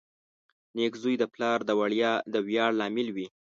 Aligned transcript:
•نېک 0.75 0.93
زوی 1.01 1.15
د 1.19 1.23
پلار 1.33 1.59
د 2.33 2.35
ویاړ 2.47 2.71
لامل 2.79 3.07
وي. 3.15 3.27